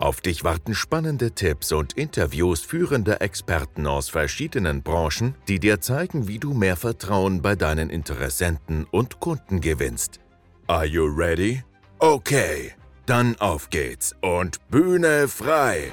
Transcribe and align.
Auf 0.00 0.22
dich 0.22 0.44
warten 0.44 0.74
spannende 0.74 1.32
Tipps 1.32 1.72
und 1.72 1.92
Interviews 1.92 2.62
führender 2.62 3.20
Experten 3.20 3.86
aus 3.86 4.08
verschiedenen 4.08 4.82
Branchen, 4.82 5.34
die 5.46 5.60
dir 5.60 5.82
zeigen, 5.82 6.26
wie 6.26 6.38
du 6.38 6.54
mehr 6.54 6.76
Vertrauen 6.76 7.42
bei 7.42 7.54
deinen 7.54 7.90
Interessenten 7.90 8.86
und 8.90 9.20
Kunden 9.20 9.60
gewinnst. 9.60 10.18
Are 10.68 10.86
you 10.86 11.04
ready? 11.04 11.62
Okay, 11.98 12.72
dann 13.04 13.36
auf 13.40 13.68
geht's 13.68 14.14
und 14.22 14.66
Bühne 14.70 15.28
frei! 15.28 15.90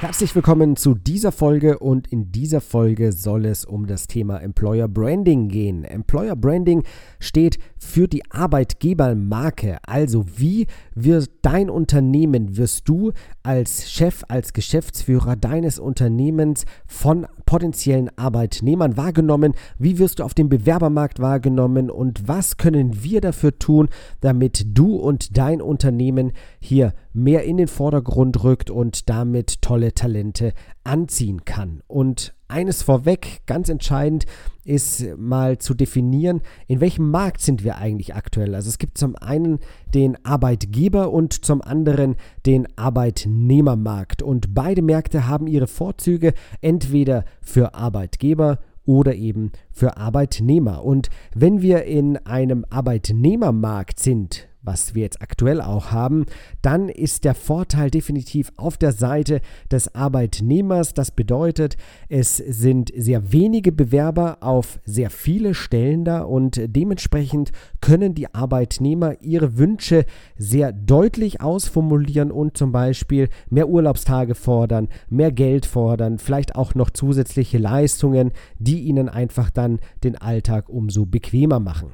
Herzlich 0.00 0.34
willkommen 0.34 0.76
zu 0.76 0.94
dieser 0.94 1.30
Folge 1.30 1.78
und 1.78 2.08
in 2.08 2.32
dieser 2.32 2.62
Folge 2.62 3.12
soll 3.12 3.44
es 3.44 3.66
um 3.66 3.86
das 3.86 4.06
Thema 4.06 4.38
Employer 4.38 4.88
Branding 4.88 5.48
gehen. 5.48 5.84
Employer 5.84 6.36
Branding 6.36 6.84
steht 7.18 7.58
für 7.76 8.08
die 8.08 8.22
Arbeitgebermarke. 8.30 9.76
Also 9.86 10.24
wie 10.38 10.68
wird 10.94 11.28
dein 11.42 11.68
Unternehmen, 11.68 12.56
wirst 12.56 12.88
du 12.88 13.12
als 13.42 13.90
Chef, 13.90 14.22
als 14.28 14.54
Geschäftsführer 14.54 15.36
deines 15.36 15.78
Unternehmens 15.78 16.64
von 16.86 17.26
potenziellen 17.44 18.10
Arbeitnehmern 18.16 18.96
wahrgenommen? 18.96 19.52
Wie 19.78 19.98
wirst 19.98 20.20
du 20.20 20.24
auf 20.24 20.32
dem 20.32 20.48
Bewerbermarkt 20.48 21.20
wahrgenommen? 21.20 21.90
Und 21.90 22.26
was 22.26 22.56
können 22.56 23.02
wir 23.02 23.20
dafür 23.20 23.58
tun, 23.58 23.90
damit 24.22 24.64
du 24.78 24.96
und 24.96 25.36
dein 25.36 25.60
Unternehmen 25.60 26.32
hier 26.58 26.94
mehr 27.12 27.44
in 27.44 27.58
den 27.58 27.68
Vordergrund 27.68 28.44
rückt 28.44 28.70
und 28.70 29.10
damit 29.10 29.60
tolle 29.62 29.89
Talente 29.94 30.52
anziehen 30.84 31.44
kann? 31.44 31.82
Und 31.86 32.34
eines 32.48 32.82
vorweg, 32.82 33.42
ganz 33.46 33.68
entscheidend, 33.68 34.26
ist 34.64 35.04
mal 35.16 35.58
zu 35.58 35.74
definieren, 35.74 36.42
in 36.66 36.80
welchem 36.80 37.10
Markt 37.10 37.40
sind 37.40 37.64
wir 37.64 37.78
eigentlich 37.78 38.14
aktuell. 38.14 38.54
Also 38.54 38.68
es 38.68 38.78
gibt 38.78 38.98
zum 38.98 39.16
einen 39.16 39.60
den 39.94 40.22
Arbeitgeber 40.24 41.10
und 41.10 41.44
zum 41.44 41.62
anderen 41.62 42.16
den 42.46 42.66
Arbeitnehmermarkt. 42.76 44.22
Und 44.22 44.54
beide 44.54 44.82
Märkte 44.82 45.26
haben 45.26 45.46
ihre 45.46 45.66
Vorzüge 45.66 46.34
entweder 46.60 47.24
für 47.40 47.74
Arbeitgeber 47.74 48.58
oder 48.84 49.14
eben 49.14 49.52
für 49.70 49.96
Arbeitnehmer. 49.96 50.84
Und 50.84 51.08
wenn 51.34 51.62
wir 51.62 51.84
in 51.84 52.16
einem 52.18 52.64
Arbeitnehmermarkt 52.68 54.00
sind, 54.00 54.49
was 54.62 54.94
wir 54.94 55.02
jetzt 55.02 55.22
aktuell 55.22 55.60
auch 55.60 55.90
haben, 55.90 56.26
dann 56.62 56.88
ist 56.88 57.24
der 57.24 57.34
Vorteil 57.34 57.90
definitiv 57.90 58.52
auf 58.56 58.76
der 58.76 58.92
Seite 58.92 59.40
des 59.70 59.94
Arbeitnehmers. 59.94 60.94
Das 60.94 61.10
bedeutet, 61.10 61.76
es 62.08 62.36
sind 62.36 62.92
sehr 62.96 63.32
wenige 63.32 63.72
Bewerber 63.72 64.38
auf 64.40 64.80
sehr 64.84 65.10
viele 65.10 65.54
Stellen 65.54 66.04
da 66.04 66.22
und 66.22 66.60
dementsprechend 66.64 67.52
können 67.80 68.14
die 68.14 68.34
Arbeitnehmer 68.34 69.20
ihre 69.22 69.56
Wünsche 69.56 70.04
sehr 70.36 70.72
deutlich 70.72 71.40
ausformulieren 71.40 72.30
und 72.30 72.56
zum 72.56 72.72
Beispiel 72.72 73.28
mehr 73.48 73.68
Urlaubstage 73.68 74.34
fordern, 74.34 74.88
mehr 75.08 75.32
Geld 75.32 75.66
fordern, 75.66 76.18
vielleicht 76.18 76.56
auch 76.56 76.74
noch 76.74 76.90
zusätzliche 76.90 77.58
Leistungen, 77.58 78.32
die 78.58 78.80
ihnen 78.80 79.08
einfach 79.08 79.50
dann 79.50 79.80
den 80.04 80.16
Alltag 80.16 80.68
umso 80.68 81.06
bequemer 81.06 81.60
machen. 81.60 81.92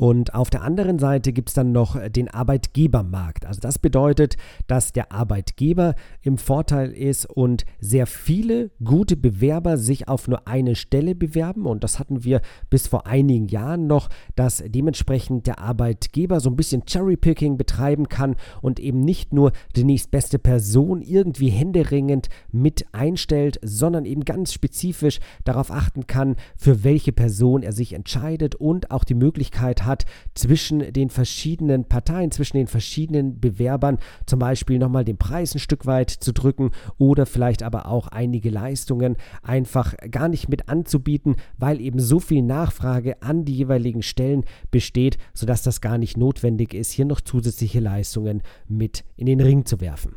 Und 0.00 0.34
auf 0.34 0.48
der 0.48 0.62
anderen 0.62 0.98
Seite 0.98 1.30
gibt 1.30 1.50
es 1.50 1.54
dann 1.54 1.72
noch 1.72 1.94
den 2.08 2.28
Arbeitgebermarkt. 2.30 3.44
Also 3.44 3.60
das 3.60 3.78
bedeutet, 3.78 4.38
dass 4.66 4.94
der 4.94 5.12
Arbeitgeber 5.12 5.94
im 6.22 6.38
Vorteil 6.38 6.90
ist 6.92 7.26
und 7.26 7.66
sehr 7.80 8.06
viele 8.06 8.70
gute 8.82 9.14
Bewerber 9.14 9.76
sich 9.76 10.08
auf 10.08 10.26
nur 10.26 10.48
eine 10.48 10.74
Stelle 10.74 11.14
bewerben. 11.14 11.66
Und 11.66 11.84
das 11.84 11.98
hatten 11.98 12.24
wir 12.24 12.40
bis 12.70 12.86
vor 12.86 13.06
einigen 13.06 13.48
Jahren 13.48 13.88
noch, 13.88 14.08
dass 14.36 14.64
dementsprechend 14.66 15.46
der 15.46 15.58
Arbeitgeber 15.58 16.40
so 16.40 16.48
ein 16.48 16.56
bisschen 16.56 16.86
Cherrypicking 16.86 17.58
betreiben 17.58 18.08
kann 18.08 18.36
und 18.62 18.80
eben 18.80 19.00
nicht 19.00 19.34
nur 19.34 19.52
die 19.76 19.84
nächstbeste 19.84 20.38
Person 20.38 21.02
irgendwie 21.02 21.50
händeringend 21.50 22.30
mit 22.50 22.86
einstellt, 22.92 23.60
sondern 23.62 24.06
eben 24.06 24.24
ganz 24.24 24.54
spezifisch 24.54 25.20
darauf 25.44 25.70
achten 25.70 26.06
kann, 26.06 26.36
für 26.56 26.84
welche 26.84 27.12
Person 27.12 27.62
er 27.62 27.72
sich 27.72 27.92
entscheidet 27.92 28.54
und 28.54 28.90
auch 28.90 29.04
die 29.04 29.12
Möglichkeit 29.12 29.84
hat, 29.84 29.89
hat 29.90 30.06
zwischen 30.34 30.92
den 30.92 31.10
verschiedenen 31.10 31.84
Parteien, 31.84 32.30
zwischen 32.30 32.56
den 32.56 32.68
verschiedenen 32.68 33.40
Bewerbern, 33.40 33.98
zum 34.24 34.38
Beispiel 34.38 34.78
nochmal 34.78 35.04
den 35.04 35.18
Preis 35.18 35.54
ein 35.54 35.58
Stück 35.58 35.84
weit 35.84 36.10
zu 36.10 36.32
drücken 36.32 36.70
oder 36.96 37.26
vielleicht 37.26 37.62
aber 37.62 37.86
auch 37.86 38.08
einige 38.08 38.48
Leistungen 38.48 39.16
einfach 39.42 39.94
gar 40.10 40.28
nicht 40.28 40.48
mit 40.48 40.68
anzubieten, 40.68 41.36
weil 41.58 41.80
eben 41.80 41.98
so 41.98 42.20
viel 42.20 42.42
Nachfrage 42.42 43.20
an 43.20 43.44
die 43.44 43.56
jeweiligen 43.56 44.02
Stellen 44.02 44.44
besteht, 44.70 45.18
sodass 45.34 45.62
das 45.62 45.80
gar 45.80 45.98
nicht 45.98 46.16
notwendig 46.16 46.72
ist, 46.72 46.92
hier 46.92 47.04
noch 47.04 47.20
zusätzliche 47.20 47.80
Leistungen 47.80 48.42
mit 48.68 49.04
in 49.16 49.26
den 49.26 49.40
Ring 49.40 49.66
zu 49.66 49.80
werfen. 49.80 50.14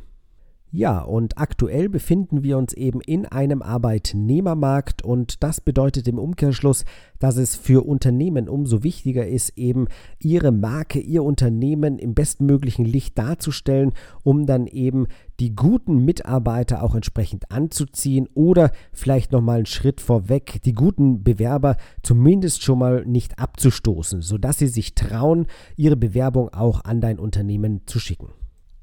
Ja, 0.76 1.02
und 1.02 1.38
aktuell 1.38 1.88
befinden 1.88 2.42
wir 2.42 2.58
uns 2.58 2.74
eben 2.74 3.00
in 3.00 3.28
einem 3.28 3.62
Arbeitnehmermarkt 3.62 5.04
und 5.04 5.44
das 5.44 5.62
bedeutet 5.62 6.08
im 6.08 6.18
Umkehrschluss, 6.18 6.84
dass 7.20 7.38
es 7.38 7.56
für 7.56 7.86
Unternehmen 7.86 8.50
umso 8.50 8.82
wichtiger 8.82 9.28
ist, 9.28 9.56
eben 9.56 9.86
ihre 10.18 10.52
Marke, 10.52 11.00
ihr 11.00 11.24
Unternehmen 11.24 12.00
im 12.00 12.16
bestmöglichen 12.16 12.86
Licht 12.86 13.20
darzustellen, 13.20 13.92
um 14.24 14.48
dann 14.48 14.66
eben 14.66 15.06
die 15.40 15.56
guten 15.56 16.06
Mitarbeiter 16.06 16.82
auch 16.82 16.96
entsprechend 16.96 17.52
anzuziehen 17.52 18.28
oder 18.34 18.72
vielleicht 18.92 19.32
nochmal 19.32 19.58
einen 19.58 19.66
Schritt 19.68 20.02
vorweg, 20.02 20.60
die 20.64 20.74
guten 20.74 21.24
Bewerber 21.24 21.78
zumindest 22.02 22.64
schon 22.64 22.80
mal 22.80 23.06
nicht 23.06 23.38
abzustoßen, 23.38 24.24
sodass 24.24 24.58
sie 24.58 24.70
sich 24.70 24.96
trauen, 24.96 25.46
ihre 25.76 25.98
Bewerbung 25.98 26.50
auch 26.50 26.84
an 26.84 27.00
dein 27.00 27.20
Unternehmen 27.20 27.82
zu 27.86 28.00
schicken. 28.00 28.30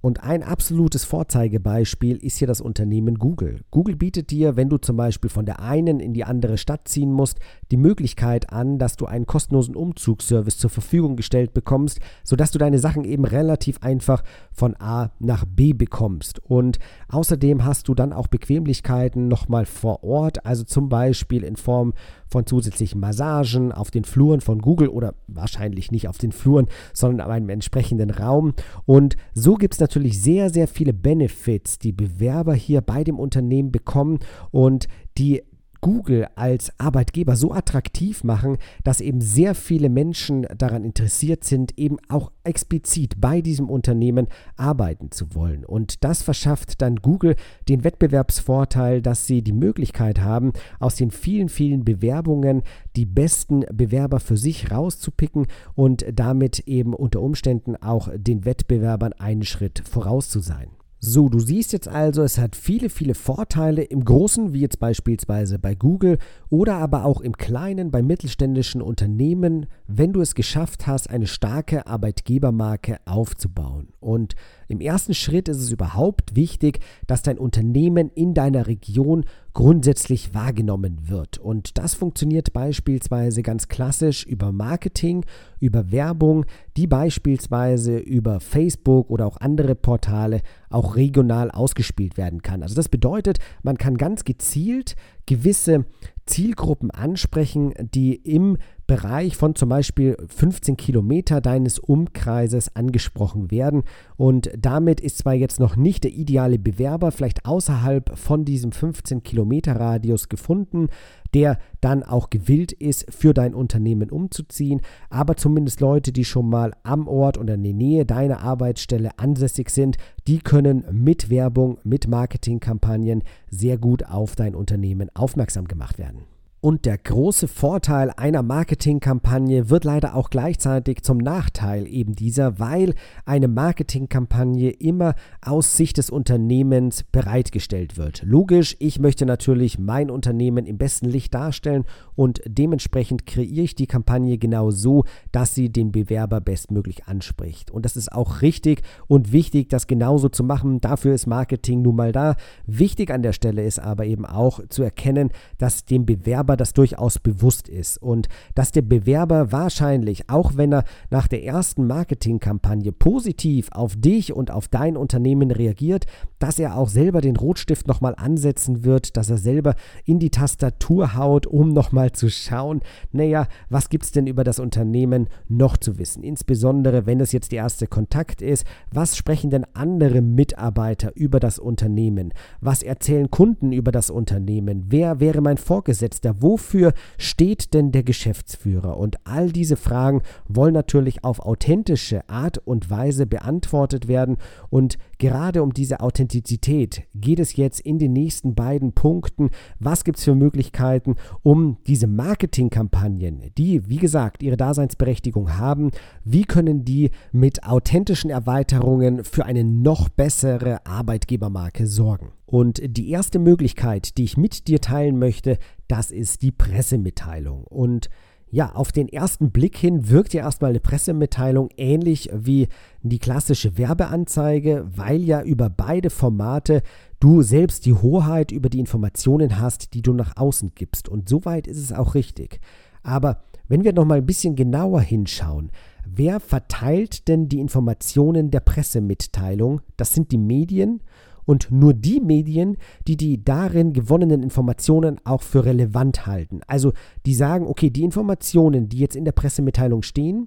Und 0.03 0.23
ein 0.23 0.43
absolutes 0.43 1.05
Vorzeigebeispiel 1.05 2.17
ist 2.17 2.39
hier 2.39 2.49
das 2.49 2.63
Unternehmen 2.63 3.19
Google. 3.19 3.61
Google 3.71 3.97
bietet 3.97 4.31
dir, 4.31 4.57
wenn 4.57 4.71
du 4.71 4.79
zum 4.79 4.97
Beispiel 4.97 5.29
von 5.29 5.45
der 5.45 5.61
einen 5.61 6.01
in 6.01 6.15
die 6.15 6.25
andere 6.25 6.57
Stadt 6.57 6.89
ziehen 6.89 7.13
musst, 7.13 7.39
die 7.71 7.77
Möglichkeit 7.77 8.51
an, 8.51 8.79
dass 8.79 8.97
du 8.97 9.05
einen 9.05 9.27
kostenlosen 9.27 9.77
Umzugsservice 9.77 10.57
zur 10.57 10.71
Verfügung 10.71 11.17
gestellt 11.17 11.53
bekommst, 11.53 12.01
sodass 12.25 12.51
du 12.51 12.59
deine 12.59 12.79
Sachen 12.79 13.05
eben 13.05 13.27
relativ 13.27 13.83
einfach 13.83 14.25
von 14.53 14.75
A 14.79 15.11
nach 15.19 15.45
B 15.45 15.75
bekommst. 15.75 16.39
Und 16.39 16.79
außerdem 17.09 17.65
hast 17.67 17.89
du 17.89 17.95
dann 17.95 18.15
auch 18.15 18.29
Bequemlichkeiten 18.29 19.29
nochmal 19.29 19.67
vor 19.67 20.03
Ort, 20.03 20.47
also 20.47 20.65
zum 20.65 20.89
Beispiel 20.89 21.45
in 21.45 21.57
Form 21.57 21.93
von 22.31 22.47
zusätzlichen 22.47 23.01
Massagen 23.01 23.73
auf 23.73 23.91
den 23.91 24.05
Fluren 24.05 24.41
von 24.41 24.61
Google 24.61 24.89
oder 24.89 25.15
wahrscheinlich 25.27 25.91
nicht 25.91 26.09
auf 26.09 26.19
den 26.19 26.33
Fluren, 26.33 26.67
sondern 26.93 27.27
auf 27.27 27.33
einem 27.33 27.49
entsprechenden 27.49 28.11
Raum. 28.11 28.55
Und 28.87 29.17
so 29.35 29.55
gibt 29.55 29.75
es 29.75 29.81
natürlich 29.81 30.23
sehr, 30.23 30.51
sehr 30.51 30.69
viele 30.69 30.93
Benefits, 30.93 31.79
die 31.79 31.93
Bewerber 31.93 32.55
hier 32.55 32.81
bei 32.81 33.05
dem 33.05 33.19
Unternehmen 33.19 33.73
bekommen 33.73 34.21
und 34.51 34.87
die 35.19 35.43
Google 35.81 36.29
als 36.35 36.73
Arbeitgeber 36.79 37.37
so 37.37 37.53
attraktiv 37.53 38.25
machen, 38.25 38.59
dass 38.85 39.01
eben 39.01 39.21
sehr 39.21 39.55
viele 39.55 39.89
Menschen 39.89 40.47
daran 40.57 40.85
interessiert 40.85 41.45
sind, 41.45 41.79
eben 41.79 41.97
auch 42.09 42.31
explizit 42.45 43.21
bei 43.21 43.41
diesem 43.41 43.71
Unternehmen 43.71 44.29
arbeiten 44.57 45.11
zu 45.11 45.35
wollen. 45.35 45.65
Und 45.65 46.05
das 46.05 46.23
verschafft 46.23 46.83
dann 46.83 46.97
Google 46.97 47.37
den 47.69 47.85
Wettbewerbsvorteil, 47.85 49.03
dass 49.03 49.27
sie 49.27 49.43
die 49.43 49.53
Möglichkeit 49.53 50.21
haben, 50.21 50.53
aus 50.79 50.97
den 50.97 51.11
vielen, 51.11 51.49
vielen 51.49 51.85
Bewerbungen 51.85 52.63
die 52.97 53.07
besten 53.07 53.65
Bewerber 53.73 54.21
für 54.21 54.37
sich 54.37 54.71
rauszupicken 54.71 55.47
und 55.75 56.05
damit 56.13 56.61
eben 56.61 56.95
unter 56.95 57.21
Umständen 57.21 57.77
auch 57.77 58.09
den 58.15 58.45
Wettbewerbern 58.45 59.13
einen 59.15 59.45
Schritt 59.45 59.83
voraus 59.89 60.29
zu 60.29 60.41
sein. 60.41 60.71
So, 61.03 61.31
du 61.31 61.39
siehst 61.39 61.73
jetzt 61.73 61.89
also, 61.89 62.23
es 62.23 62.37
hat 62.37 62.55
viele, 62.55 62.91
viele 62.91 63.15
Vorteile 63.15 63.83
im 63.83 64.05
Großen, 64.05 64.53
wie 64.53 64.61
jetzt 64.61 64.79
beispielsweise 64.79 65.59
bei 65.59 65.75
Google 65.75 66.19
oder 66.51 66.75
aber 66.75 67.07
auch 67.07 67.23
im 67.23 67.39
Kleinen 67.39 67.91
bei 67.91 68.03
mittelständischen 68.03 68.83
Unternehmen, 68.83 69.65
wenn 69.87 70.13
du 70.13 70.21
es 70.21 70.35
geschafft 70.35 70.87
hast, 70.87 71.09
eine 71.09 71.27
starke 71.27 71.87
Arbeitgebermarke 71.87 72.99
aufzubauen. 73.07 73.89
Und 73.99 74.35
im 74.71 74.81
ersten 74.81 75.15
Schritt 75.15 75.49
ist 75.49 75.59
es 75.59 75.71
überhaupt 75.71 76.37
wichtig, 76.37 76.81
dass 77.07 77.23
dein 77.23 77.39
Unternehmen 77.39 78.11
in 78.15 78.35
deiner 78.35 78.67
Region 78.67 79.25
grundsätzlich 79.53 80.33
wahrgenommen 80.33 81.09
wird. 81.09 81.39
Und 81.39 81.77
das 81.77 81.95
funktioniert 81.95 82.53
beispielsweise 82.53 83.43
ganz 83.43 83.69
klassisch 83.69 84.25
über 84.25 84.53
Marketing, 84.53 85.25
über 85.59 85.91
Werbung, 85.91 86.47
die 86.77 86.87
beispielsweise 86.87 87.99
über 87.99 88.39
Facebook 88.39 89.11
oder 89.11 89.27
auch 89.27 89.39
andere 89.39 89.75
Portale 89.75 90.41
auch 90.69 90.95
regional 90.95 91.51
ausgespielt 91.51 92.17
werden 92.17 92.43
kann. 92.43 92.63
Also 92.63 92.77
das 92.77 92.89
bedeutet, 92.89 93.39
man 93.63 93.77
kann 93.77 93.97
ganz 93.97 94.25
gezielt 94.25 94.95
gewisse 95.27 95.85
Zielgruppen 96.27 96.93
ansprechen, 96.93 97.75
die 97.93 98.15
im 98.15 98.57
Bereich 98.91 99.37
von 99.37 99.55
zum 99.55 99.69
Beispiel 99.69 100.17
15 100.37 100.77
Kilometer 100.77 101.41
deines 101.41 101.79
Umkreises 101.79 102.75
angesprochen 102.75 103.53
werden. 103.53 103.85
Und 104.17 104.51
damit 104.59 105.01
ist 105.01 105.19
zwar 105.19 105.35
jetzt 105.35 105.61
noch 105.61 105.77
nicht 105.77 106.03
der 106.03 106.11
ideale 106.11 106.59
Bewerber 106.59 107.13
vielleicht 107.13 107.47
außerhalb 107.47 108.19
von 108.19 108.45
diesem 108.45 108.73
15 108.73 109.23
Kilometer 109.23 109.77
Radius 109.79 110.29
gefunden, 110.29 110.89
der 111.35 111.61
dann 111.81 112.03
auch 112.03 112.31
gewillt 112.31 112.73
ist, 112.73 113.07
für 113.15 113.33
dein 113.33 113.55
Unternehmen 113.55 114.11
umzuziehen, 114.11 114.81
aber 115.09 115.37
zumindest 115.37 115.81
Leute, 115.81 116.11
die 116.11 116.25
schon 116.25 116.49
mal 116.49 116.73
am 116.83 117.07
Ort 117.07 117.39
oder 117.39 117.55
in 117.55 117.63
der 117.63 117.73
Nähe 117.73 118.05
deiner 118.05 118.41
Arbeitsstelle 118.41 119.21
ansässig 119.21 119.71
sind, 119.71 119.99
die 120.27 120.41
können 120.41 120.85
mit 120.91 121.31
Werbung, 121.31 121.79
mit 121.85 122.09
Marketingkampagnen 122.09 123.23
sehr 123.51 123.79
gut 123.79 124.05
auf 124.05 124.35
dein 124.35 124.57
Unternehmen 124.57 125.11
aufmerksam 125.15 125.69
gemacht 125.69 125.97
werden. 125.97 126.25
Und 126.63 126.85
der 126.85 126.99
große 126.99 127.49
Vorteil 127.49 128.11
einer 128.11 128.43
Marketingkampagne 128.43 129.71
wird 129.71 129.85
leider 129.85 130.15
auch 130.15 130.29
gleichzeitig 130.29 131.03
zum 131.03 131.17
Nachteil 131.17 131.87
eben 131.87 132.15
dieser, 132.15 132.59
weil 132.59 132.95
eine 133.25 133.49
Marketingkampagne 133.49 134.69
immer 134.69 135.15
aus 135.41 135.79
Sicht 135.79 135.97
des 135.97 136.11
Unternehmens 136.11 137.05
bereitgestellt 137.13 137.97
wird. 137.97 138.23
Logisch, 138.25 138.77
ich 138.79 138.99
möchte 138.99 139.25
natürlich 139.25 139.79
mein 139.79 140.11
Unternehmen 140.11 140.67
im 140.67 140.77
besten 140.77 141.07
Licht 141.07 141.33
darstellen 141.33 141.87
und 142.15 142.43
dementsprechend 142.47 143.25
kreiere 143.25 143.65
ich 143.65 143.75
die 143.75 143.87
Kampagne 143.87 144.37
genau 144.37 144.71
so, 144.71 145.05
dass 145.33 145.55
sie 145.55 145.71
den 145.71 145.93
Bewerber 145.93 146.43
bestmöglich 146.43 147.07
anspricht. 147.07 147.71
Und 147.71 147.87
das 147.87 147.97
ist 147.97 148.13
auch 148.13 148.43
richtig 148.43 148.83
und 149.07 149.33
wichtig, 149.33 149.71
das 149.71 149.87
genauso 149.87 150.29
zu 150.29 150.45
machen. 150.45 150.83
Dafür 150.83 151.15
ist 151.15 151.27
Marketing 151.27 151.81
nun 151.81 151.97
mal 151.97 152.13
da. 152.13 152.37
Wichtig 152.67 153.11
an 153.11 153.23
der 153.23 153.33
Stelle 153.33 153.65
ist 153.65 153.79
aber 153.79 154.05
eben 154.05 154.27
auch 154.27 154.61
zu 154.69 154.83
erkennen, 154.83 155.31
dass 155.57 155.87
dem 155.87 156.05
Bewerber 156.05 156.50
Bewerber 156.51 156.57
das 156.57 156.73
durchaus 156.73 157.19
bewusst 157.19 157.69
ist 157.69 158.03
und 158.03 158.29
dass 158.55 158.73
der 158.73 158.83
Bewerber 158.83 159.53
wahrscheinlich, 159.53 160.29
auch 160.29 160.57
wenn 160.57 160.73
er 160.73 160.85
nach 161.11 161.29
der 161.29 161.45
ersten 161.45 161.87
Marketingkampagne 161.87 162.93
positiv 162.93 163.69
auf 163.73 163.95
dich 163.97 164.33
und 164.33 164.51
auf 164.51 164.67
dein 164.67 164.97
Unternehmen 164.97 165.53
reagiert, 165.53 166.07
dass 166.41 166.59
er 166.59 166.77
auch 166.77 166.89
selber 166.89 167.21
den 167.21 167.37
Rotstift 167.37 167.87
nochmal 167.87 168.15
ansetzen 168.17 168.85
wird, 168.85 169.17
dass 169.17 169.31
er 169.31 169.39
selber 169.39 169.75
in 170.05 170.19
die 170.19 170.31
Tastatur 170.31 171.15
haut, 171.15 171.47
um 171.47 171.73
nochmal 171.73 172.13
zu 172.13 172.31
schauen, 172.31 172.81
naja, 173.13 173.47
was 173.69 173.89
gibt 173.89 174.05
es 174.05 174.13
denn 174.13 174.27
über 174.27 174.43
das 174.43 174.59
Unternehmen 174.59 175.29
noch 175.49 175.77
zu 175.77 175.99
wissen? 175.99 176.25
Insbesondere, 176.25 177.07
wenn 177.07 177.21
es 177.21 177.33
jetzt 177.33 177.53
der 177.53 177.59
erste 177.59 177.87
Kontakt 177.87 178.43
ist, 178.43 178.65
was 178.93 179.17
sprechen 179.17 179.51
denn 179.51 179.67
andere 179.75 180.21
Mitarbeiter 180.21 181.13
über 181.15 181.39
das 181.39 181.59
Unternehmen? 181.59 182.33
Was 182.61 182.83
erzählen 182.83 183.31
Kunden 183.31 183.73
über 183.73 183.93
das 183.93 184.11
Unternehmen? 184.11 184.87
Wer 184.89 185.21
wäre 185.21 185.43
mein 185.43 185.59
Vorgesetzter? 185.59 186.40
Wofür 186.43 186.93
steht 187.19 187.75
denn 187.75 187.93
der 187.93 188.03
Geschäftsführer? 188.03 188.97
Und 188.97 189.17
all 189.25 189.51
diese 189.51 189.77
Fragen 189.77 190.23
wollen 190.49 190.75
natürlich 190.75 191.25
auf 191.25 191.41
authentische 191.41 192.29
Art 192.29 192.59
und 192.59 192.91
Weise 192.91 193.27
beantwortet 193.27 194.09
werden. 194.09 194.37
Und 194.69 194.99
gerade 195.21 195.63
um 195.63 195.73
diese 195.73 196.01
Authentizität 196.01 197.05
geht 197.15 197.39
es 197.39 197.55
jetzt 197.55 197.79
in 197.81 198.01
den 198.01 198.13
nächsten 198.13 198.57
beiden 198.57 198.93
Punkten. 198.93 199.51
Was 199.79 200.03
gibt 200.03 200.19
es 200.19 200.25
für 200.25 200.35
Möglichkeiten, 200.35 201.15
um 201.45 201.77
diese 201.87 202.09
Marketingkampagnen, 202.09 203.53
die, 203.57 203.89
wie 203.89 203.99
gesagt, 203.99 204.43
ihre 204.43 204.57
Daseinsberechtigung 204.57 205.59
haben, 205.59 205.93
wie 206.25 206.45
können 206.45 206.85
die 206.85 207.11
mit 207.31 207.63
authentischen 207.65 208.31
Erweiterungen 208.31 209.23
für 209.23 209.45
eine 209.45 209.63
noch 209.63 210.09
bessere 210.09 210.85
Arbeitgebermarke 210.87 211.87
sorgen? 211.87 212.33
Und 212.47 212.81
die 212.85 213.11
erste 213.11 213.39
Möglichkeit, 213.39 214.19
die 214.19 214.25
ich 214.25 214.37
mit 214.37 214.67
dir 214.67 214.81
teilen 214.81 215.19
möchte, 215.19 215.59
das 215.87 216.11
ist 216.11 216.43
die 216.43 216.51
Pressemitteilung. 216.51 217.63
Und 217.65 218.09
ja, 218.51 218.73
auf 218.73 218.91
den 218.91 219.09
ersten 219.09 219.51
Blick 219.51 219.77
hin 219.77 220.09
wirkt 220.09 220.35
ja 220.35 220.43
erstmal 220.43 220.71
eine 220.71 220.81
Pressemitteilung 220.81 221.71
ähnlich 221.77 222.31
wie 222.35 222.69
die 223.03 223.19
klassische 223.19 223.79
Werbeanzeige, 223.79 224.87
weil 224.95 225.23
ja 225.23 225.43
über 225.43 225.71
beide 225.71 226.11
Formate 226.11 226.83
du 227.21 227.43
selbst 227.43 227.87
die 227.87 227.95
Hoheit 227.95 228.51
über 228.51 228.69
die 228.69 228.81
Informationen 228.81 229.61
hast, 229.61 229.95
die 229.95 230.03
du 230.03 230.13
nach 230.13 230.37
außen 230.37 230.73
gibst. 230.75 231.09
Und 231.09 231.29
soweit 231.29 231.67
ist 231.67 231.79
es 231.79 231.93
auch 231.93 232.15
richtig. 232.15 232.61
Aber 233.03 233.43
wenn 233.69 233.85
wir 233.85 233.93
nochmal 233.93 234.19
ein 234.19 234.27
bisschen 234.27 234.57
genauer 234.57 235.01
hinschauen, 235.01 235.71
wer 236.05 236.41
verteilt 236.41 237.29
denn 237.29 237.49
die 237.49 237.61
Informationen 237.61 238.51
der 238.51 238.61
Pressemitteilung? 238.61 239.81
Das 239.97 240.13
sind 240.13 240.33
die 240.33 240.39
Medien 240.39 241.03
und 241.51 241.73
nur 241.73 241.95
die 241.95 242.21
Medien, 242.21 242.77
die 243.09 243.17
die 243.17 243.45
darin 243.45 243.93
gewonnenen 243.93 244.45
Informationen 244.45 245.17
auch 245.25 245.43
für 245.43 245.65
relevant 245.65 246.25
halten. 246.25 246.61
Also 246.69 246.93
die 247.27 247.35
sagen, 247.35 247.67
okay, 247.67 247.91
die 247.91 248.05
Informationen, 248.05 248.89
die 248.89 248.99
jetzt 248.99 249.17
in 249.17 249.25
der 249.25 249.33
Pressemitteilung 249.33 250.03
stehen, 250.03 250.47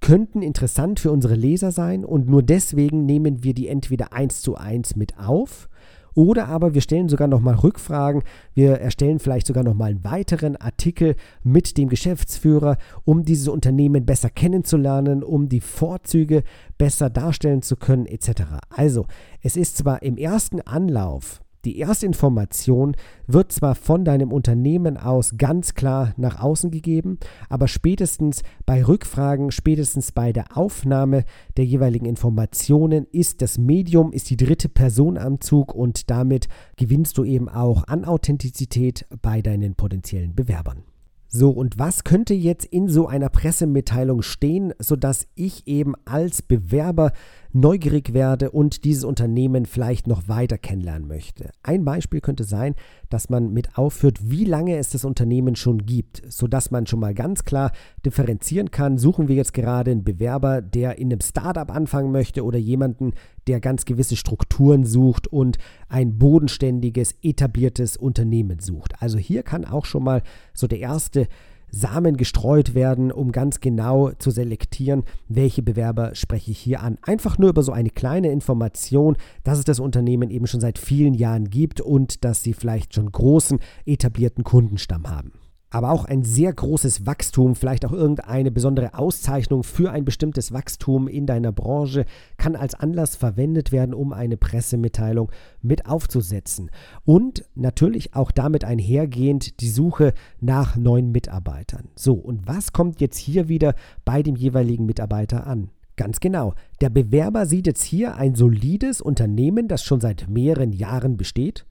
könnten 0.00 0.42
interessant 0.42 1.00
für 1.00 1.10
unsere 1.10 1.34
Leser 1.34 1.72
sein 1.72 2.04
und 2.04 2.28
nur 2.28 2.44
deswegen 2.44 3.06
nehmen 3.06 3.42
wir 3.42 3.54
die 3.54 3.66
entweder 3.66 4.12
eins 4.12 4.40
zu 4.40 4.54
eins 4.54 4.94
mit 4.94 5.18
auf 5.18 5.68
oder 6.16 6.48
aber 6.48 6.74
wir 6.74 6.80
stellen 6.80 7.08
sogar 7.08 7.28
nochmal 7.28 7.54
Rückfragen. 7.54 8.22
Wir 8.54 8.80
erstellen 8.80 9.20
vielleicht 9.20 9.46
sogar 9.46 9.62
nochmal 9.62 9.90
einen 9.90 10.02
weiteren 10.02 10.56
Artikel 10.56 11.14
mit 11.44 11.76
dem 11.76 11.88
Geschäftsführer, 11.88 12.78
um 13.04 13.24
dieses 13.24 13.48
Unternehmen 13.48 14.06
besser 14.06 14.30
kennenzulernen, 14.30 15.22
um 15.22 15.48
die 15.48 15.60
Vorzüge 15.60 16.42
besser 16.78 17.10
darstellen 17.10 17.62
zu 17.62 17.76
können, 17.76 18.06
etc. 18.06 18.42
Also, 18.70 19.06
es 19.42 19.56
ist 19.56 19.76
zwar 19.76 20.02
im 20.02 20.16
ersten 20.16 20.62
Anlauf 20.62 21.42
die 21.66 21.78
erste 21.78 22.06
Information 22.06 22.94
wird 23.26 23.50
zwar 23.50 23.74
von 23.74 24.04
deinem 24.04 24.32
Unternehmen 24.32 24.96
aus 24.96 25.36
ganz 25.36 25.74
klar 25.74 26.14
nach 26.16 26.40
außen 26.40 26.70
gegeben, 26.70 27.18
aber 27.48 27.66
spätestens 27.66 28.42
bei 28.64 28.84
Rückfragen, 28.86 29.50
spätestens 29.50 30.12
bei 30.12 30.32
der 30.32 30.56
Aufnahme 30.56 31.24
der 31.56 31.64
jeweiligen 31.64 32.06
Informationen 32.06 33.06
ist 33.10 33.42
das 33.42 33.58
Medium, 33.58 34.12
ist 34.12 34.30
die 34.30 34.36
dritte 34.36 34.68
Person 34.68 35.18
am 35.18 35.40
Zug 35.40 35.74
und 35.74 36.08
damit 36.08 36.46
gewinnst 36.76 37.18
du 37.18 37.24
eben 37.24 37.48
auch 37.48 37.88
an 37.88 38.04
Authentizität 38.04 39.04
bei 39.20 39.42
deinen 39.42 39.74
potenziellen 39.74 40.36
Bewerbern. 40.36 40.84
So, 41.28 41.50
und 41.50 41.78
was 41.78 42.04
könnte 42.04 42.34
jetzt 42.34 42.64
in 42.64 42.88
so 42.88 43.08
einer 43.08 43.28
Pressemitteilung 43.28 44.22
stehen, 44.22 44.72
sodass 44.78 45.26
ich 45.34 45.66
eben 45.66 45.94
als 46.04 46.40
Bewerber 46.40 47.12
neugierig 47.60 48.12
werde 48.12 48.50
und 48.50 48.84
dieses 48.84 49.04
Unternehmen 49.04 49.66
vielleicht 49.66 50.06
noch 50.06 50.28
weiter 50.28 50.58
kennenlernen 50.58 51.08
möchte. 51.08 51.50
Ein 51.62 51.84
Beispiel 51.84 52.20
könnte 52.20 52.44
sein, 52.44 52.74
dass 53.08 53.28
man 53.28 53.52
mit 53.52 53.78
aufführt, 53.78 54.18
wie 54.30 54.44
lange 54.44 54.76
es 54.76 54.90
das 54.90 55.04
Unternehmen 55.04 55.56
schon 55.56 55.86
gibt, 55.86 56.22
sodass 56.28 56.70
man 56.70 56.86
schon 56.86 57.00
mal 57.00 57.14
ganz 57.14 57.44
klar 57.44 57.72
differenzieren 58.04 58.70
kann, 58.70 58.98
suchen 58.98 59.28
wir 59.28 59.36
jetzt 59.36 59.54
gerade 59.54 59.90
einen 59.90 60.04
Bewerber, 60.04 60.60
der 60.62 60.98
in 60.98 61.12
einem 61.12 61.20
Startup 61.20 61.70
anfangen 61.70 62.12
möchte 62.12 62.44
oder 62.44 62.58
jemanden, 62.58 63.12
der 63.46 63.60
ganz 63.60 63.84
gewisse 63.84 64.16
Strukturen 64.16 64.84
sucht 64.84 65.26
und 65.28 65.58
ein 65.88 66.18
bodenständiges, 66.18 67.14
etabliertes 67.22 67.96
Unternehmen 67.96 68.58
sucht. 68.58 68.94
Also 69.00 69.18
hier 69.18 69.42
kann 69.42 69.64
auch 69.64 69.84
schon 69.84 70.02
mal 70.02 70.22
so 70.52 70.66
der 70.66 70.80
erste 70.80 71.28
Samen 71.70 72.16
gestreut 72.16 72.74
werden, 72.74 73.12
um 73.12 73.32
ganz 73.32 73.60
genau 73.60 74.10
zu 74.18 74.30
selektieren, 74.30 75.04
welche 75.28 75.62
Bewerber 75.62 76.14
spreche 76.14 76.50
ich 76.50 76.58
hier 76.58 76.82
an. 76.82 76.98
Einfach 77.02 77.38
nur 77.38 77.50
über 77.50 77.62
so 77.62 77.72
eine 77.72 77.90
kleine 77.90 78.30
Information, 78.30 79.16
dass 79.44 79.58
es 79.58 79.64
das 79.64 79.80
Unternehmen 79.80 80.30
eben 80.30 80.46
schon 80.46 80.60
seit 80.60 80.78
vielen 80.78 81.14
Jahren 81.14 81.50
gibt 81.50 81.80
und 81.80 82.24
dass 82.24 82.42
sie 82.42 82.52
vielleicht 82.52 82.94
schon 82.94 83.10
großen 83.10 83.58
etablierten 83.84 84.44
Kundenstamm 84.44 85.08
haben 85.08 85.32
aber 85.76 85.90
auch 85.90 86.06
ein 86.06 86.24
sehr 86.24 86.54
großes 86.54 87.04
Wachstum, 87.04 87.54
vielleicht 87.54 87.84
auch 87.84 87.92
irgendeine 87.92 88.50
besondere 88.50 88.94
Auszeichnung 88.94 89.62
für 89.62 89.90
ein 89.90 90.06
bestimmtes 90.06 90.50
Wachstum 90.50 91.06
in 91.06 91.26
deiner 91.26 91.52
Branche, 91.52 92.06
kann 92.38 92.56
als 92.56 92.74
Anlass 92.74 93.14
verwendet 93.14 93.72
werden, 93.72 93.92
um 93.92 94.14
eine 94.14 94.38
Pressemitteilung 94.38 95.30
mit 95.60 95.84
aufzusetzen. 95.84 96.70
Und 97.04 97.44
natürlich 97.54 98.14
auch 98.14 98.30
damit 98.30 98.64
einhergehend 98.64 99.60
die 99.60 99.68
Suche 99.68 100.14
nach 100.40 100.76
neuen 100.76 101.12
Mitarbeitern. 101.12 101.88
So, 101.94 102.14
und 102.14 102.48
was 102.48 102.72
kommt 102.72 103.02
jetzt 103.02 103.18
hier 103.18 103.48
wieder 103.48 103.74
bei 104.06 104.22
dem 104.22 104.34
jeweiligen 104.34 104.86
Mitarbeiter 104.86 105.46
an? 105.46 105.68
Ganz 105.96 106.20
genau. 106.20 106.54
Der 106.80 106.88
Bewerber 106.88 107.44
sieht 107.44 107.66
jetzt 107.66 107.84
hier 107.84 108.16
ein 108.16 108.34
solides 108.34 109.02
Unternehmen, 109.02 109.68
das 109.68 109.84
schon 109.84 110.00
seit 110.00 110.26
mehreren 110.30 110.72
Jahren 110.72 111.18
besteht 111.18 111.66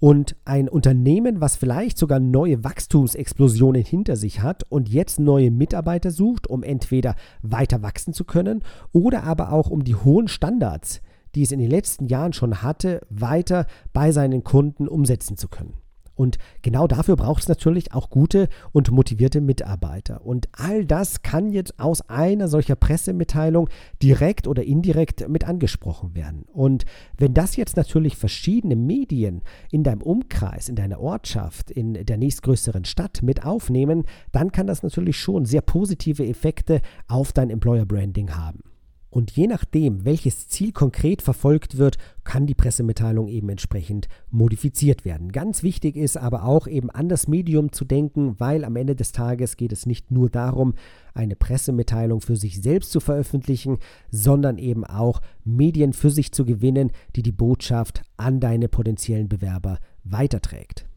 und 0.00 0.36
ein 0.44 0.68
Unternehmen, 0.68 1.40
was 1.40 1.56
vielleicht 1.56 1.98
sogar 1.98 2.20
neue 2.20 2.62
Wachstumsexplosionen 2.62 3.82
hinter 3.82 4.16
sich 4.16 4.42
hat 4.42 4.64
und 4.68 4.88
jetzt 4.88 5.18
neue 5.18 5.50
Mitarbeiter 5.50 6.10
sucht, 6.10 6.48
um 6.48 6.62
entweder 6.62 7.14
weiter 7.42 7.82
wachsen 7.82 8.12
zu 8.12 8.24
können 8.24 8.62
oder 8.92 9.24
aber 9.24 9.52
auch 9.52 9.70
um 9.70 9.84
die 9.84 9.96
hohen 9.96 10.28
Standards, 10.28 11.00
die 11.34 11.42
es 11.42 11.52
in 11.52 11.58
den 11.58 11.70
letzten 11.70 12.06
Jahren 12.06 12.32
schon 12.32 12.62
hatte, 12.62 13.00
weiter 13.10 13.66
bei 13.92 14.12
seinen 14.12 14.44
Kunden 14.44 14.88
umsetzen 14.88 15.36
zu 15.36 15.48
können. 15.48 15.74
Und 16.18 16.36
genau 16.62 16.88
dafür 16.88 17.14
braucht 17.14 17.42
es 17.42 17.48
natürlich 17.48 17.94
auch 17.94 18.10
gute 18.10 18.48
und 18.72 18.90
motivierte 18.90 19.40
Mitarbeiter. 19.40 20.26
Und 20.26 20.48
all 20.52 20.84
das 20.84 21.22
kann 21.22 21.52
jetzt 21.52 21.78
aus 21.78 22.08
einer 22.08 22.48
solcher 22.48 22.74
Pressemitteilung 22.74 23.68
direkt 24.02 24.48
oder 24.48 24.64
indirekt 24.64 25.28
mit 25.28 25.44
angesprochen 25.44 26.16
werden. 26.16 26.44
Und 26.52 26.86
wenn 27.16 27.34
das 27.34 27.54
jetzt 27.54 27.76
natürlich 27.76 28.16
verschiedene 28.16 28.74
Medien 28.74 29.42
in 29.70 29.84
deinem 29.84 30.02
Umkreis, 30.02 30.68
in 30.68 30.74
deiner 30.74 30.98
Ortschaft, 30.98 31.70
in 31.70 31.94
der 31.94 32.16
nächstgrößeren 32.16 32.84
Stadt 32.84 33.22
mit 33.22 33.44
aufnehmen, 33.44 34.02
dann 34.32 34.50
kann 34.50 34.66
das 34.66 34.82
natürlich 34.82 35.16
schon 35.16 35.44
sehr 35.44 35.60
positive 35.60 36.26
Effekte 36.26 36.80
auf 37.06 37.32
dein 37.32 37.48
Employer 37.48 37.86
Branding 37.86 38.34
haben. 38.34 38.67
Und 39.18 39.32
je 39.32 39.48
nachdem, 39.48 40.04
welches 40.04 40.46
Ziel 40.46 40.70
konkret 40.70 41.22
verfolgt 41.22 41.76
wird, 41.76 41.98
kann 42.22 42.46
die 42.46 42.54
Pressemitteilung 42.54 43.26
eben 43.26 43.48
entsprechend 43.48 44.06
modifiziert 44.30 45.04
werden. 45.04 45.32
Ganz 45.32 45.64
wichtig 45.64 45.96
ist 45.96 46.16
aber 46.16 46.44
auch 46.44 46.68
eben 46.68 46.88
an 46.88 47.08
das 47.08 47.26
Medium 47.26 47.72
zu 47.72 47.84
denken, 47.84 48.38
weil 48.38 48.64
am 48.64 48.76
Ende 48.76 48.94
des 48.94 49.10
Tages 49.10 49.56
geht 49.56 49.72
es 49.72 49.86
nicht 49.86 50.12
nur 50.12 50.30
darum, 50.30 50.74
eine 51.14 51.34
Pressemitteilung 51.34 52.20
für 52.20 52.36
sich 52.36 52.62
selbst 52.62 52.92
zu 52.92 53.00
veröffentlichen, 53.00 53.78
sondern 54.12 54.56
eben 54.56 54.84
auch 54.84 55.20
Medien 55.44 55.94
für 55.94 56.10
sich 56.10 56.30
zu 56.30 56.44
gewinnen, 56.44 56.92
die 57.16 57.22
die 57.22 57.32
Botschaft 57.32 58.02
an 58.18 58.38
deine 58.38 58.68
potenziellen 58.68 59.28
Bewerber 59.28 59.80
weiterträgt. 60.04 60.87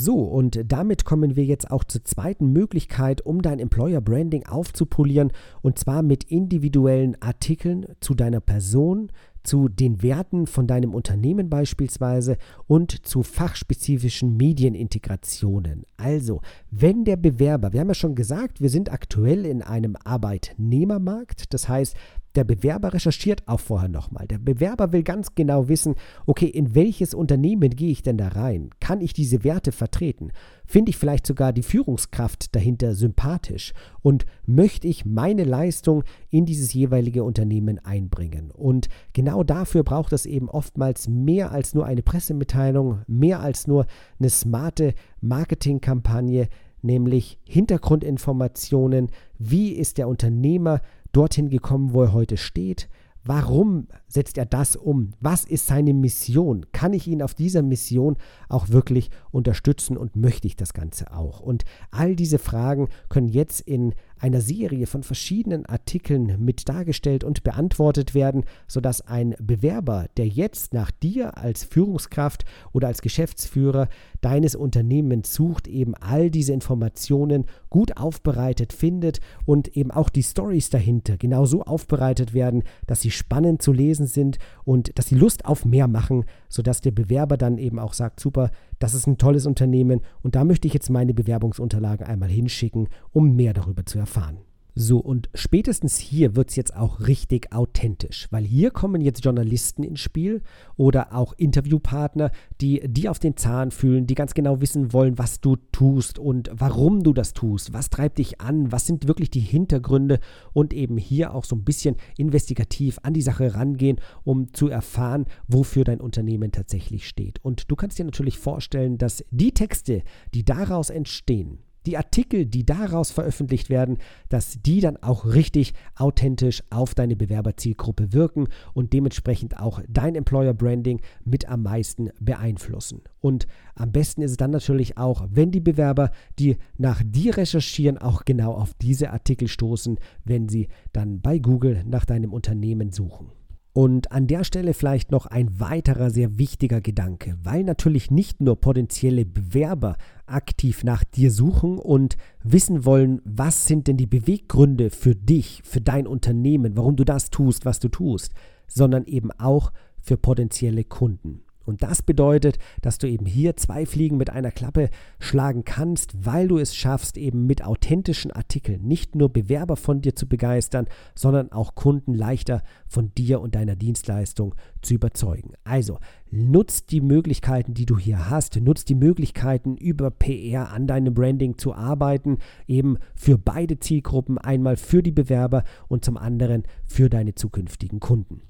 So, 0.00 0.20
und 0.20 0.60
damit 0.64 1.04
kommen 1.04 1.34
wir 1.34 1.44
jetzt 1.44 1.72
auch 1.72 1.82
zur 1.82 2.04
zweiten 2.04 2.52
Möglichkeit, 2.52 3.20
um 3.26 3.42
dein 3.42 3.58
Employer 3.58 4.00
Branding 4.00 4.46
aufzupolieren, 4.46 5.32
und 5.60 5.76
zwar 5.76 6.04
mit 6.04 6.22
individuellen 6.22 7.20
Artikeln 7.20 7.84
zu 7.98 8.14
deiner 8.14 8.38
Person, 8.38 9.10
zu 9.42 9.68
den 9.68 10.00
Werten 10.00 10.46
von 10.46 10.68
deinem 10.68 10.94
Unternehmen 10.94 11.50
beispielsweise 11.50 12.36
und 12.68 13.08
zu 13.08 13.24
fachspezifischen 13.24 14.36
Medienintegrationen. 14.36 15.82
Also, 15.96 16.42
wenn 16.70 17.04
der 17.04 17.16
Bewerber, 17.16 17.72
wir 17.72 17.80
haben 17.80 17.88
ja 17.88 17.94
schon 17.94 18.14
gesagt, 18.14 18.60
wir 18.60 18.70
sind 18.70 18.92
aktuell 18.92 19.44
in 19.44 19.62
einem 19.62 19.96
Arbeitnehmermarkt, 20.04 21.52
das 21.52 21.68
heißt, 21.68 21.96
der 22.38 22.44
Bewerber 22.44 22.94
recherchiert 22.94 23.42
auch 23.48 23.58
vorher 23.58 23.88
nochmal. 23.88 24.28
Der 24.28 24.38
Bewerber 24.38 24.92
will 24.92 25.02
ganz 25.02 25.34
genau 25.34 25.68
wissen, 25.68 25.96
okay, 26.24 26.46
in 26.46 26.76
welches 26.76 27.12
Unternehmen 27.12 27.70
gehe 27.70 27.90
ich 27.90 28.02
denn 28.04 28.16
da 28.16 28.28
rein? 28.28 28.70
Kann 28.78 29.00
ich 29.00 29.12
diese 29.12 29.42
Werte 29.42 29.72
vertreten? 29.72 30.30
Finde 30.64 30.90
ich 30.90 30.96
vielleicht 30.96 31.26
sogar 31.26 31.52
die 31.52 31.64
Führungskraft 31.64 32.54
dahinter 32.54 32.94
sympathisch? 32.94 33.72
Und 34.02 34.24
möchte 34.46 34.86
ich 34.86 35.04
meine 35.04 35.42
Leistung 35.42 36.04
in 36.30 36.46
dieses 36.46 36.72
jeweilige 36.72 37.24
Unternehmen 37.24 37.80
einbringen? 37.84 38.52
Und 38.52 38.88
genau 39.14 39.42
dafür 39.42 39.82
braucht 39.82 40.12
es 40.12 40.24
eben 40.24 40.48
oftmals 40.48 41.08
mehr 41.08 41.50
als 41.50 41.74
nur 41.74 41.86
eine 41.86 42.04
Pressemitteilung, 42.04 43.00
mehr 43.08 43.40
als 43.40 43.66
nur 43.66 43.86
eine 44.20 44.30
smarte 44.30 44.94
Marketingkampagne, 45.20 46.48
nämlich 46.82 47.40
Hintergrundinformationen, 47.44 49.08
wie 49.38 49.72
ist 49.72 49.98
der 49.98 50.06
Unternehmer 50.06 50.80
dorthin 51.18 51.50
gekommen, 51.50 51.94
wo 51.94 52.02
er 52.02 52.12
heute 52.12 52.36
steht? 52.36 52.88
Warum 53.24 53.88
setzt 54.06 54.38
er 54.38 54.46
das 54.46 54.76
um? 54.76 55.10
Was 55.20 55.44
ist 55.44 55.66
seine 55.66 55.92
Mission? 55.92 56.66
Kann 56.70 56.92
ich 56.92 57.08
ihn 57.08 57.22
auf 57.22 57.34
dieser 57.34 57.62
Mission 57.62 58.16
auch 58.48 58.68
wirklich 58.68 59.10
unterstützen 59.32 59.96
und 59.96 60.14
möchte 60.14 60.46
ich 60.46 60.54
das 60.54 60.72
Ganze 60.74 61.12
auch? 61.12 61.40
Und 61.40 61.64
all 61.90 62.14
diese 62.14 62.38
Fragen 62.38 62.88
können 63.08 63.28
jetzt 63.28 63.60
in 63.62 63.94
einer 64.20 64.40
Serie 64.40 64.86
von 64.86 65.02
verschiedenen 65.02 65.66
Artikeln 65.66 66.36
mit 66.38 66.68
dargestellt 66.68 67.24
und 67.24 67.42
beantwortet 67.42 68.14
werden, 68.14 68.44
sodass 68.66 69.00
ein 69.00 69.34
Bewerber, 69.40 70.06
der 70.16 70.26
jetzt 70.26 70.74
nach 70.74 70.90
dir 70.90 71.36
als 71.38 71.64
Führungskraft 71.64 72.44
oder 72.72 72.88
als 72.88 73.02
Geschäftsführer 73.02 73.88
deines 74.20 74.54
Unternehmens 74.54 75.34
sucht, 75.34 75.68
eben 75.68 75.94
all 75.94 76.30
diese 76.30 76.52
Informationen 76.52 77.44
gut 77.70 77.96
aufbereitet 77.96 78.72
findet 78.72 79.20
und 79.44 79.76
eben 79.76 79.90
auch 79.90 80.08
die 80.08 80.22
Stories 80.22 80.70
dahinter 80.70 81.16
genau 81.16 81.44
so 81.44 81.62
aufbereitet 81.62 82.34
werden, 82.34 82.62
dass 82.86 83.00
sie 83.00 83.10
spannend 83.10 83.62
zu 83.62 83.72
lesen 83.72 84.06
sind 84.06 84.38
und 84.64 84.98
dass 84.98 85.06
sie 85.06 85.14
Lust 85.14 85.44
auf 85.44 85.64
mehr 85.64 85.88
machen, 85.88 86.24
sodass 86.48 86.80
der 86.80 86.90
Bewerber 86.90 87.36
dann 87.36 87.58
eben 87.58 87.78
auch 87.78 87.92
sagt, 87.92 88.20
super, 88.20 88.50
das 88.78 88.94
ist 88.94 89.06
ein 89.06 89.18
tolles 89.18 89.46
Unternehmen 89.46 90.00
und 90.22 90.34
da 90.34 90.44
möchte 90.44 90.66
ich 90.66 90.74
jetzt 90.74 90.90
meine 90.90 91.14
Bewerbungsunterlagen 91.14 92.06
einmal 92.06 92.28
hinschicken, 92.28 92.88
um 93.12 93.34
mehr 93.34 93.52
darüber 93.52 93.84
zu 93.84 93.98
erfahren. 94.08 94.38
So, 94.80 94.98
und 94.98 95.28
spätestens 95.34 95.98
hier 95.98 96.36
wird 96.36 96.50
es 96.50 96.56
jetzt 96.56 96.76
auch 96.76 97.00
richtig 97.00 97.52
authentisch, 97.52 98.28
weil 98.30 98.44
hier 98.44 98.70
kommen 98.70 99.00
jetzt 99.00 99.24
Journalisten 99.24 99.82
ins 99.82 99.98
Spiel 99.98 100.40
oder 100.76 101.16
auch 101.16 101.32
Interviewpartner, 101.32 102.30
die 102.60 102.80
dir 102.86 103.10
auf 103.10 103.18
den 103.18 103.36
Zahn 103.36 103.72
fühlen, 103.72 104.06
die 104.06 104.14
ganz 104.14 104.34
genau 104.34 104.60
wissen 104.60 104.92
wollen, 104.92 105.18
was 105.18 105.40
du 105.40 105.56
tust 105.72 106.20
und 106.20 106.48
warum 106.52 107.02
du 107.02 107.12
das 107.12 107.32
tust, 107.32 107.72
was 107.72 107.90
treibt 107.90 108.18
dich 108.18 108.40
an, 108.40 108.70
was 108.70 108.86
sind 108.86 109.08
wirklich 109.08 109.30
die 109.30 109.40
Hintergründe 109.40 110.20
und 110.52 110.72
eben 110.72 110.96
hier 110.96 111.34
auch 111.34 111.44
so 111.44 111.56
ein 111.56 111.64
bisschen 111.64 111.96
investigativ 112.16 113.00
an 113.02 113.14
die 113.14 113.22
Sache 113.22 113.56
rangehen, 113.56 113.98
um 114.22 114.54
zu 114.54 114.68
erfahren, 114.68 115.24
wofür 115.48 115.82
dein 115.82 116.00
Unternehmen 116.00 116.52
tatsächlich 116.52 117.08
steht. 117.08 117.40
Und 117.44 117.68
du 117.68 117.74
kannst 117.74 117.98
dir 117.98 118.04
natürlich 118.04 118.38
vorstellen, 118.38 118.96
dass 118.96 119.24
die 119.32 119.52
Texte, 119.52 120.04
die 120.34 120.44
daraus 120.44 120.88
entstehen, 120.88 121.58
die 121.86 121.96
Artikel, 121.96 122.46
die 122.46 122.66
daraus 122.66 123.10
veröffentlicht 123.10 123.70
werden, 123.70 123.98
dass 124.28 124.60
die 124.62 124.80
dann 124.80 124.96
auch 124.98 125.24
richtig 125.24 125.74
authentisch 125.96 126.62
auf 126.70 126.94
deine 126.94 127.16
Bewerberzielgruppe 127.16 128.12
wirken 128.12 128.48
und 128.74 128.92
dementsprechend 128.92 129.58
auch 129.58 129.80
dein 129.88 130.14
Employer 130.14 130.54
Branding 130.54 131.00
mit 131.24 131.48
am 131.48 131.62
meisten 131.62 132.10
beeinflussen. 132.20 133.02
Und 133.20 133.46
am 133.74 133.92
besten 133.92 134.22
ist 134.22 134.32
es 134.32 134.36
dann 134.36 134.50
natürlich 134.50 134.98
auch, 134.98 135.26
wenn 135.30 135.50
die 135.50 135.60
Bewerber, 135.60 136.10
die 136.38 136.56
nach 136.76 137.02
dir 137.04 137.36
recherchieren, 137.36 137.98
auch 137.98 138.24
genau 138.24 138.52
auf 138.52 138.74
diese 138.74 139.10
Artikel 139.10 139.48
stoßen, 139.48 139.98
wenn 140.24 140.48
sie 140.48 140.68
dann 140.92 141.20
bei 141.20 141.38
Google 141.38 141.84
nach 141.86 142.04
deinem 142.04 142.32
Unternehmen 142.32 142.92
suchen. 142.92 143.37
Und 143.78 144.10
an 144.10 144.26
der 144.26 144.42
Stelle 144.42 144.74
vielleicht 144.74 145.12
noch 145.12 145.26
ein 145.26 145.60
weiterer 145.60 146.10
sehr 146.10 146.36
wichtiger 146.36 146.80
Gedanke, 146.80 147.38
weil 147.44 147.62
natürlich 147.62 148.10
nicht 148.10 148.40
nur 148.40 148.60
potenzielle 148.60 149.24
Bewerber 149.24 149.96
aktiv 150.26 150.82
nach 150.82 151.04
dir 151.04 151.30
suchen 151.30 151.78
und 151.78 152.16
wissen 152.42 152.84
wollen, 152.84 153.22
was 153.24 153.68
sind 153.68 153.86
denn 153.86 153.96
die 153.96 154.08
Beweggründe 154.08 154.90
für 154.90 155.14
dich, 155.14 155.62
für 155.62 155.80
dein 155.80 156.08
Unternehmen, 156.08 156.76
warum 156.76 156.96
du 156.96 157.04
das 157.04 157.30
tust, 157.30 157.66
was 157.66 157.78
du 157.78 157.86
tust, 157.86 158.34
sondern 158.66 159.04
eben 159.04 159.30
auch 159.30 159.70
für 160.00 160.16
potenzielle 160.16 160.82
Kunden. 160.82 161.42
Und 161.68 161.82
das 161.82 162.00
bedeutet, 162.00 162.58
dass 162.80 162.96
du 162.96 163.06
eben 163.06 163.26
hier 163.26 163.54
zwei 163.58 163.84
Fliegen 163.84 164.16
mit 164.16 164.30
einer 164.30 164.50
Klappe 164.50 164.88
schlagen 165.18 165.66
kannst, 165.66 166.24
weil 166.24 166.48
du 166.48 166.56
es 166.56 166.74
schaffst, 166.74 167.18
eben 167.18 167.44
mit 167.44 167.62
authentischen 167.62 168.30
Artikeln 168.30 168.86
nicht 168.88 169.14
nur 169.14 169.30
Bewerber 169.30 169.76
von 169.76 170.00
dir 170.00 170.16
zu 170.16 170.26
begeistern, 170.26 170.86
sondern 171.14 171.52
auch 171.52 171.74
Kunden 171.74 172.14
leichter 172.14 172.62
von 172.86 173.12
dir 173.18 173.42
und 173.42 173.54
deiner 173.54 173.76
Dienstleistung 173.76 174.54
zu 174.80 174.94
überzeugen. 174.94 175.52
Also 175.62 175.98
nutzt 176.30 176.90
die 176.90 177.02
Möglichkeiten, 177.02 177.74
die 177.74 177.84
du 177.84 177.98
hier 177.98 178.30
hast, 178.30 178.56
nutzt 178.56 178.88
die 178.88 178.94
Möglichkeiten, 178.94 179.76
über 179.76 180.10
PR 180.10 180.72
an 180.72 180.86
deinem 180.86 181.12
Branding 181.12 181.58
zu 181.58 181.74
arbeiten, 181.74 182.38
eben 182.66 182.96
für 183.14 183.36
beide 183.36 183.78
Zielgruppen, 183.78 184.38
einmal 184.38 184.78
für 184.78 185.02
die 185.02 185.12
Bewerber 185.12 185.64
und 185.86 186.02
zum 186.02 186.16
anderen 186.16 186.62
für 186.86 187.10
deine 187.10 187.34
zukünftigen 187.34 188.00
Kunden. 188.00 188.47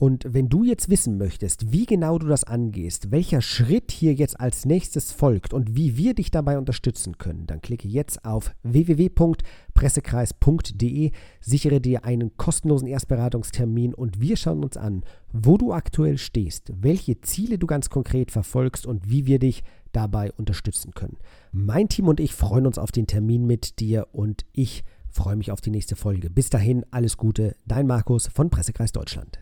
Und 0.00 0.32
wenn 0.32 0.48
du 0.48 0.62
jetzt 0.62 0.90
wissen 0.90 1.18
möchtest, 1.18 1.72
wie 1.72 1.84
genau 1.84 2.20
du 2.20 2.28
das 2.28 2.44
angehst, 2.44 3.10
welcher 3.10 3.40
Schritt 3.40 3.90
hier 3.90 4.14
jetzt 4.14 4.38
als 4.38 4.64
nächstes 4.64 5.10
folgt 5.10 5.52
und 5.52 5.74
wie 5.74 5.96
wir 5.96 6.14
dich 6.14 6.30
dabei 6.30 6.56
unterstützen 6.56 7.18
können, 7.18 7.48
dann 7.48 7.60
klicke 7.60 7.88
jetzt 7.88 8.24
auf 8.24 8.54
www.pressekreis.de, 8.62 11.10
sichere 11.40 11.80
dir 11.80 12.04
einen 12.04 12.36
kostenlosen 12.36 12.86
Erstberatungstermin 12.86 13.92
und 13.92 14.20
wir 14.20 14.36
schauen 14.36 14.62
uns 14.62 14.76
an, 14.76 15.02
wo 15.32 15.58
du 15.58 15.72
aktuell 15.72 16.16
stehst, 16.16 16.72
welche 16.80 17.20
Ziele 17.20 17.58
du 17.58 17.66
ganz 17.66 17.90
konkret 17.90 18.30
verfolgst 18.30 18.86
und 18.86 19.10
wie 19.10 19.26
wir 19.26 19.40
dich 19.40 19.64
dabei 19.90 20.30
unterstützen 20.30 20.92
können. 20.92 21.16
Mein 21.50 21.88
Team 21.88 22.06
und 22.06 22.20
ich 22.20 22.36
freuen 22.36 22.68
uns 22.68 22.78
auf 22.78 22.92
den 22.92 23.08
Termin 23.08 23.48
mit 23.48 23.80
dir 23.80 24.06
und 24.12 24.46
ich 24.52 24.84
freue 25.08 25.34
mich 25.34 25.50
auf 25.50 25.60
die 25.60 25.72
nächste 25.72 25.96
Folge. 25.96 26.30
Bis 26.30 26.50
dahin, 26.50 26.86
alles 26.92 27.16
Gute, 27.16 27.56
dein 27.66 27.88
Markus 27.88 28.28
von 28.28 28.48
Pressekreis 28.48 28.92
Deutschland. 28.92 29.40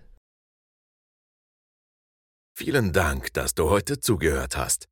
Vielen 2.59 2.95
Dank, 2.95 3.35
dass 3.35 3.55
du 3.55 3.69
heute 3.69 4.01
zugehört 4.01 4.57
hast. 4.57 4.89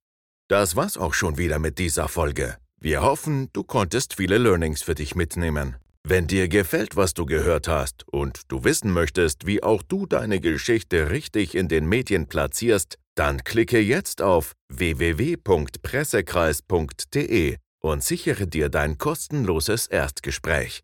Das 0.51 0.77
war's 0.77 0.99
auch 0.99 1.15
schon 1.15 1.39
wieder 1.39 1.59
mit 1.59 1.79
dieser 1.79 2.09
Folge. 2.09 2.59
Wir 2.79 3.01
hoffen, 3.01 3.49
du 3.55 3.65
konntest 3.65 4.17
viele 4.17 4.37
Learnings 4.37 4.83
für 4.83 4.95
dich 4.95 5.15
mitnehmen. 5.15 5.77
Wenn 6.07 6.27
dir 6.27 6.49
gefällt, 6.49 6.95
was 6.95 7.15
du 7.15 7.25
gehört 7.25 7.67
hast 7.67 8.07
und 8.07 8.43
du 8.49 8.65
wissen 8.65 8.93
möchtest, 8.93 9.47
wie 9.47 9.63
auch 9.63 9.83
du 9.83 10.05
deine 10.05 10.41
Geschichte 10.41 11.09
richtig 11.09 11.55
in 11.55 11.69
den 11.69 11.87
Medien 11.87 12.29
platzierst, 12.29 12.99
dann 13.15 13.45
klicke 13.45 13.81
jetzt 13.81 14.21
auf 14.21 14.53
www.pressekreis.de 14.69 17.57
und 17.81 18.05
sichere 18.05 18.47
dir 18.47 18.69
dein 18.69 18.99
kostenloses 18.99 19.87
Erstgespräch. 19.87 20.83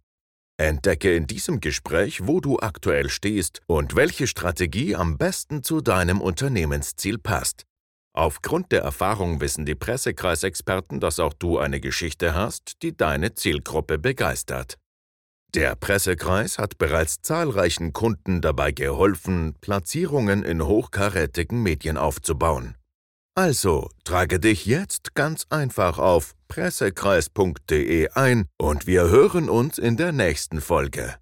Entdecke 0.61 1.17
in 1.17 1.27
diesem 1.27 1.61
Gespräch, 1.61 2.27
wo 2.27 2.41
du 2.41 2.59
aktuell 2.59 3.09
stehst 3.09 3.63
und 3.67 3.97
welche 3.97 4.27
Strategie 4.27 4.95
am 4.95 5.17
besten 5.17 5.63
zu 5.63 5.81
deinem 5.81 6.21
Unternehmensziel 6.21 7.19
passt. 7.19 7.65
Aufgrund 8.13 8.71
der 8.71 8.83
Erfahrung 8.83 9.41
wissen 9.41 9.65
die 9.65 9.75
Pressekreisexperten, 9.75 11.01
dass 11.01 11.19
auch 11.19 11.33
du 11.33 11.59
eine 11.59 11.81
Geschichte 11.81 12.35
hast, 12.35 12.83
die 12.83 12.95
deine 12.95 13.35
Zielgruppe 13.35 13.99
begeistert. 13.99 14.77
Der 15.55 15.75
Pressekreis 15.77 16.59
hat 16.59 16.77
bereits 16.79 17.23
zahlreichen 17.23 17.93
Kunden 17.93 18.41
dabei 18.41 18.73
geholfen, 18.73 19.55
Platzierungen 19.61 20.45
in 20.45 20.65
hochkarätigen 20.65 21.63
Medien 21.63 21.97
aufzubauen. 21.97 22.77
Also 23.35 23.89
trage 24.05 24.41
dich 24.41 24.67
jetzt 24.67 25.15
ganz 25.15 25.47
einfach 25.51 25.99
auf 25.99 26.35
pressekreis.de 26.49 28.11
ein 28.11 28.47
und 28.59 28.87
wir 28.87 29.09
hören 29.09 29.49
uns 29.49 29.79
in 29.79 29.97
der 29.97 30.13
nächsten 30.13 30.61
Folge. 30.61 31.17